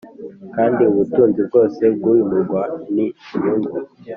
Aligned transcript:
Kandi 0.55 0.81
ubutunzi 0.91 1.39
bwose 1.47 1.81
bw 1.95 2.03
uyu 2.11 2.23
murwa 2.29 2.61
n 2.93 2.95
inyungu 3.05 3.71